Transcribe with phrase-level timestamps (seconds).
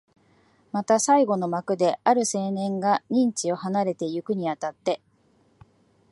[0.71, 4.99] また最後の幕で、ある青年が任地を離れてゆくに当たって、